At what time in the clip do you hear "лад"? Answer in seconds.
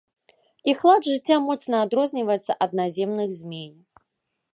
0.89-1.01